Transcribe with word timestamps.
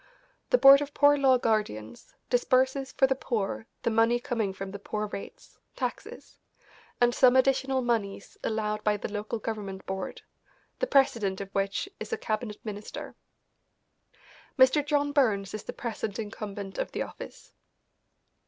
The 0.49 0.57
Board 0.57 0.81
of 0.81 0.95
Poor 0.95 1.15
Law 1.15 1.37
Guardians 1.37 2.15
disburses 2.31 2.91
for 2.91 3.05
the 3.05 3.13
poor 3.13 3.67
the 3.83 3.91
money 3.91 4.19
coming 4.19 4.51
from 4.51 4.71
the 4.71 4.79
Poor 4.79 5.05
Rates 5.05 5.59
(taxes), 5.75 6.39
and 6.99 7.13
some 7.13 7.35
additional 7.35 7.83
moneys 7.83 8.35
allowed 8.43 8.83
by 8.83 8.97
the 8.97 9.13
local 9.13 9.37
government 9.37 9.85
board, 9.85 10.23
the 10.79 10.87
president 10.87 11.39
of 11.39 11.51
which 11.53 11.87
is 11.99 12.11
a 12.11 12.17
cabinet 12.17 12.57
minister. 12.63 13.13
Mr. 14.57 14.83
John 14.83 15.11
Burns 15.11 15.53
is 15.53 15.61
the 15.61 15.71
present 15.71 16.17
incumbent 16.17 16.79
of 16.79 16.93
the 16.93 17.03
office. 17.03 17.53